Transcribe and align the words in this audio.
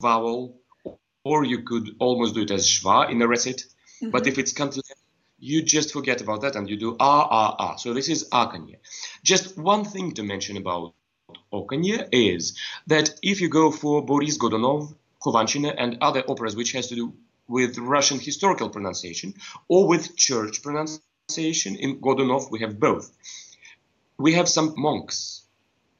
vowel, 0.00 0.56
or 1.24 1.44
you 1.44 1.62
could 1.62 1.96
almost 1.98 2.34
do 2.34 2.42
it 2.42 2.50
as 2.50 2.66
schwa 2.66 3.10
in 3.10 3.20
a 3.20 3.28
recit. 3.28 3.64
Mm-hmm. 4.02 4.10
But 4.10 4.26
if 4.26 4.38
it's 4.38 4.52
cantilena, 4.52 4.94
you 5.38 5.62
just 5.62 5.92
forget 5.92 6.20
about 6.20 6.42
that 6.42 6.56
and 6.56 6.68
you 6.68 6.76
do 6.76 6.96
ah 6.98 7.28
ah 7.30 7.56
ah. 7.58 7.76
So 7.76 7.92
this 7.92 8.08
is 8.08 8.28
akanye. 8.30 8.76
Just 9.22 9.58
one 9.58 9.84
thing 9.84 10.12
to 10.12 10.22
mention 10.22 10.56
about 10.56 10.94
okanye 11.52 12.08
is 12.12 12.58
that 12.86 13.10
if 13.22 13.40
you 13.40 13.48
go 13.48 13.70
for 13.70 14.04
Boris 14.04 14.38
Godunov, 14.38 14.94
Khovanshchina, 15.22 15.74
and 15.76 15.98
other 16.00 16.24
operas 16.26 16.56
which 16.56 16.72
has 16.72 16.88
to 16.88 16.94
do 16.94 17.14
with 17.48 17.76
Russian 17.78 18.18
historical 18.18 18.70
pronunciation 18.70 19.34
or 19.68 19.86
with 19.86 20.16
church 20.16 20.62
pronunciation, 20.62 21.76
in 21.76 22.00
Godunov 22.00 22.50
we 22.50 22.60
have 22.60 22.80
both. 22.80 23.10
We 24.18 24.34
have 24.34 24.48
some 24.48 24.74
monks 24.76 25.39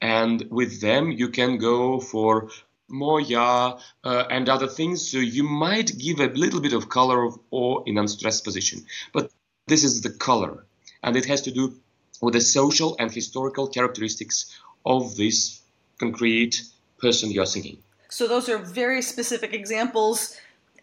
and 0.01 0.47
with 0.49 0.81
them 0.81 1.11
you 1.11 1.29
can 1.29 1.57
go 1.57 1.99
for 1.99 2.49
moya 2.91 3.77
uh, 4.03 4.23
and 4.29 4.49
other 4.49 4.67
things. 4.67 5.09
So 5.09 5.17
you 5.17 5.43
might 5.43 5.97
give 5.97 6.19
a 6.19 6.27
little 6.27 6.59
bit 6.59 6.73
of 6.73 6.89
color 6.89 7.23
of 7.23 7.39
or 7.49 7.83
in 7.85 7.97
unstressed 7.97 8.43
position. 8.43 8.85
But 9.13 9.31
this 9.67 9.83
is 9.83 10.01
the 10.01 10.09
color. 10.09 10.65
And 11.03 11.15
it 11.15 11.25
has 11.25 11.41
to 11.43 11.51
do 11.51 11.75
with 12.21 12.33
the 12.33 12.41
social 12.41 12.95
and 12.99 13.11
historical 13.11 13.67
characteristics 13.67 14.59
of 14.85 15.15
this 15.15 15.61
concrete 15.99 16.61
person 16.99 17.31
you're 17.31 17.45
singing. 17.45 17.77
So 18.09 18.27
those 18.27 18.49
are 18.49 18.57
very 18.57 19.01
specific 19.01 19.53
examples. 19.53 20.37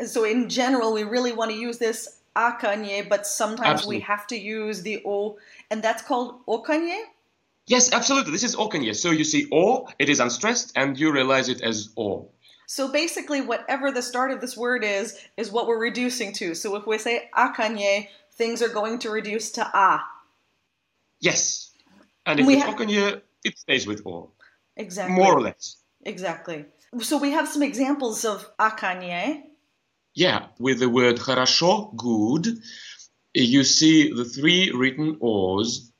So 0.05 0.25
in 0.25 0.49
general 0.49 0.93
we 0.93 1.05
really 1.05 1.33
want 1.33 1.51
to 1.51 1.57
use 1.57 1.79
this 1.79 2.19
akanye 2.37 3.09
but 3.09 3.27
sometimes 3.27 3.81
Absolutely. 3.81 3.97
we 3.97 4.01
have 4.03 4.27
to 4.29 4.37
use 4.37 4.83
the 4.83 5.03
o 5.05 5.39
and 5.71 5.83
that's 5.83 6.03
called 6.03 6.47
okanye 6.47 7.03
Yes, 7.69 7.93
absolutely. 7.93 8.33
This 8.33 8.45
is 8.45 8.57
okanye. 8.57 8.97
So 8.97 9.11
you 9.11 9.25
see 9.25 9.47
O, 9.53 9.89
it 9.99 10.09
is 10.09 10.21
unstressed, 10.21 10.73
and 10.75 10.99
you 10.99 11.13
realize 11.13 11.51
it 11.51 11.61
as 11.61 11.91
O. 11.99 12.31
So 12.67 12.91
basically, 12.91 13.43
whatever 13.43 13.93
the 13.93 14.01
start 14.03 14.31
of 14.31 14.41
this 14.41 14.57
word 14.57 14.83
is, 14.83 15.19
is 15.37 15.53
what 15.53 15.67
we're 15.67 15.81
reducing 15.81 16.33
to. 16.35 16.55
So 16.55 16.77
if 16.77 16.87
we 16.87 16.97
say 16.97 17.29
ah, 17.35 17.53
akanye, 17.53 18.09
things 18.33 18.63
are 18.63 18.71
going 18.71 18.99
to 19.01 19.11
reduce 19.11 19.53
to 19.53 19.63
a. 19.63 20.03
Yes. 21.21 21.71
And 22.25 22.41
if 22.41 22.47
we 22.47 22.55
it's 22.57 22.65
ha- 22.65 22.75
okanye, 22.75 23.21
it 23.45 23.59
stays 23.59 23.87
with 23.87 24.07
o. 24.07 24.31
Exactly. 24.77 25.15
More 25.15 25.35
or 25.35 25.43
less. 25.43 25.77
Exactly. 26.07 26.65
So 27.01 27.19
we 27.19 27.33
have 27.33 27.49
some 27.49 27.63
examples 27.63 28.25
of 28.25 28.49
ah, 28.59 28.75
akanye. 28.75 29.43
Yeah, 30.15 30.47
with 30.59 30.79
the 30.81 30.89
word 30.89 31.17
хорошо, 31.17 31.95
good, 31.97 32.49
you 33.35 33.63
see 33.63 34.11
the 34.11 34.25
three 34.25 34.73
written 34.73 35.19
o's 35.23 35.93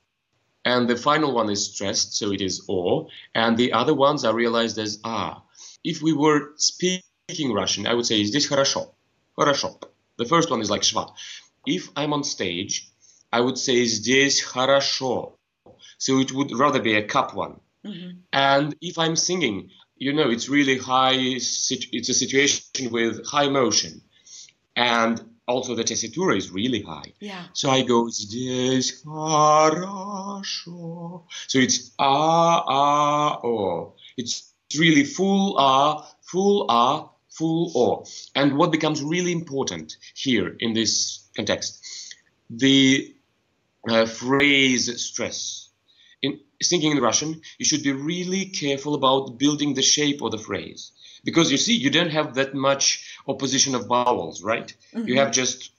and 0.64 0.88
the 0.88 0.96
final 0.96 1.32
one 1.32 1.50
is 1.50 1.72
stressed, 1.72 2.16
so 2.16 2.32
it 2.32 2.40
is 2.40 2.64
o, 2.68 3.08
and 3.34 3.56
the 3.56 3.72
other 3.72 3.94
ones 3.94 4.24
are 4.24 4.34
realized 4.34 4.78
as 4.78 4.98
a. 5.04 5.36
If 5.84 6.00
we 6.02 6.12
were 6.12 6.52
speaking 6.56 7.52
Russian, 7.52 7.86
I 7.86 7.94
would 7.94 8.06
say 8.06 8.22
здесь 8.24 8.48
хорошо, 8.48 8.90
хорошо. 9.38 9.80
The 10.16 10.24
first 10.24 10.50
one 10.50 10.60
is 10.60 10.70
like 10.70 10.82
schwa. 10.82 11.12
If 11.66 11.90
I'm 11.96 12.12
on 12.12 12.24
stage, 12.24 12.90
I 13.32 13.40
would 13.40 13.58
say 13.58 13.84
здесь 13.84 14.42
хорошо. 14.42 15.32
So 15.98 16.18
it 16.18 16.32
would 16.32 16.56
rather 16.56 16.80
be 16.80 16.94
a 16.94 17.06
cup 17.06 17.34
one. 17.34 17.60
Mm-hmm. 17.84 18.18
And 18.32 18.74
if 18.80 18.98
I'm 18.98 19.16
singing, 19.16 19.70
you 19.96 20.12
know, 20.12 20.30
it's 20.30 20.48
really 20.48 20.78
high, 20.78 21.14
it's 21.14 22.08
a 22.08 22.14
situation 22.14 22.90
with 22.90 23.26
high 23.26 23.48
motion. 23.48 24.00
And 24.76 25.20
also 25.48 25.74
the 25.74 25.84
tessitura 25.84 26.36
is 26.36 26.50
really 26.50 26.82
high. 26.82 27.12
Yeah. 27.20 27.44
So 27.52 27.70
I 27.70 27.82
go 27.82 28.08
здесь 28.08 29.02
хорошо. 29.04 31.24
So 31.48 31.58
it's 31.58 31.92
ah 31.98 32.64
ah 32.66 33.40
o. 33.44 33.94
It's 34.16 34.54
really 34.78 35.04
full 35.04 35.56
ah, 35.58 36.06
full 36.22 36.66
ah, 36.68 37.10
full 37.30 37.72
o. 37.74 38.04
And 38.34 38.56
what 38.56 38.72
becomes 38.72 39.02
really 39.02 39.32
important 39.32 39.96
here 40.14 40.56
in 40.58 40.72
this 40.72 41.28
context, 41.36 41.84
the 42.50 43.14
uh, 43.88 44.06
phrase 44.06 45.02
stress. 45.02 45.68
In 46.22 46.40
thinking 46.62 46.92
in 46.92 47.02
Russian, 47.02 47.42
you 47.58 47.66
should 47.66 47.82
be 47.82 47.92
really 47.92 48.46
careful 48.46 48.94
about 48.94 49.38
building 49.38 49.74
the 49.74 49.82
shape 49.82 50.22
of 50.22 50.30
the 50.30 50.38
phrase 50.38 50.92
because 51.24 51.50
you 51.50 51.58
see 51.58 51.74
you 51.74 51.90
don't 51.90 52.10
have 52.10 52.34
that 52.34 52.54
much 52.54 53.07
opposition 53.27 53.75
of 53.75 53.87
vowels 53.87 54.43
right? 54.43 54.73
Mm-hmm. 54.93 55.07
you 55.07 55.15
have 55.17 55.31
just 55.31 55.71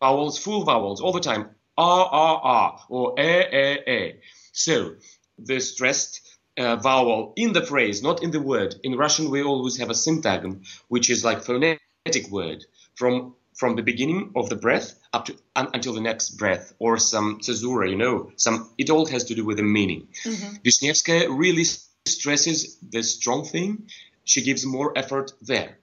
vowels 0.00 0.38
full 0.38 0.64
vowels 0.64 1.00
all 1.00 1.12
the 1.12 1.20
time. 1.20 1.50
Ah 1.78 2.08
ah 2.10 2.40
ah 2.44 2.86
or 2.88 3.14
eh 3.18 3.44
eh 3.52 3.76
eh 3.86 4.12
so 4.52 4.94
the 5.38 5.60
stressed 5.60 6.20
uh, 6.58 6.76
vowel 6.76 7.32
in 7.36 7.52
the 7.52 7.64
phrase 7.64 8.02
not 8.02 8.22
in 8.22 8.30
the 8.30 8.40
word. 8.40 8.74
In 8.82 8.96
russian 8.96 9.30
we 9.30 9.42
always 9.42 9.76
have 9.78 9.90
a 9.90 9.94
syntagm 9.94 10.66
which 10.88 11.10
is 11.10 11.24
like 11.24 11.42
phonetic 11.42 12.28
word. 12.30 12.64
From 12.94 13.34
from 13.54 13.76
the 13.76 13.82
beginning 13.82 14.32
of 14.36 14.48
the 14.48 14.56
breath 14.56 14.98
up 15.12 15.26
to 15.26 15.36
un, 15.56 15.68
until 15.74 15.92
the 15.92 16.00
next 16.00 16.30
breath 16.38 16.72
or 16.78 16.98
some 16.98 17.38
caesura 17.40 17.90
you 17.90 17.96
know 17.96 18.32
some 18.36 18.70
it 18.78 18.90
all 18.90 19.06
has 19.06 19.24
to 19.24 19.34
do 19.34 19.44
with 19.44 19.56
the 19.56 19.62
meaning. 19.62 20.08
Mm-hmm. 20.24 21.36
really 21.38 21.64
stresses 22.06 22.76
the 22.76 23.02
strong 23.02 23.44
thing. 23.44 23.88
She 24.24 24.42
gives 24.42 24.64
more 24.66 24.96
effort 24.96 25.32
there. 25.42 25.78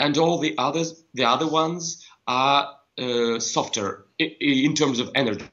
And 0.00 0.18
all 0.18 0.38
the 0.38 0.56
others, 0.58 1.04
the 1.14 1.24
other 1.24 1.46
ones 1.46 2.04
are 2.26 2.74
uh, 2.98 3.38
softer 3.38 4.06
in, 4.18 4.30
in 4.40 4.74
terms 4.74 4.98
of 4.98 5.10
energy. 5.14 5.44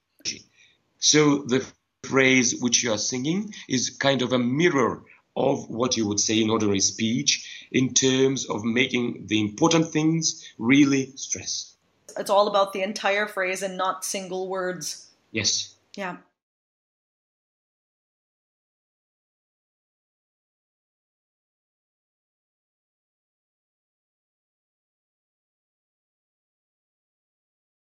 So 0.99 1.43
the 1.43 1.65
phrase 2.03 2.59
which 2.59 2.83
you 2.83 2.93
are 2.93 2.97
singing 2.97 3.53
is 3.67 3.89
kind 3.91 4.21
of 4.21 4.33
a 4.33 4.39
mirror 4.39 5.03
of 5.35 5.69
what 5.69 5.97
you 5.97 6.07
would 6.07 6.19
say 6.19 6.41
in 6.41 6.49
ordinary 6.49 6.79
speech 6.79 7.67
in 7.71 7.93
terms 7.93 8.49
of 8.49 8.63
making 8.63 9.27
the 9.27 9.39
important 9.39 9.91
things 9.91 10.43
really 10.57 11.11
stress. 11.15 11.75
It's 12.17 12.29
all 12.29 12.47
about 12.47 12.73
the 12.73 12.81
entire 12.81 13.27
phrase 13.27 13.61
and 13.61 13.77
not 13.77 14.03
single 14.03 14.47
words. 14.47 15.11
Yes. 15.31 15.75
Yeah. 15.95 16.17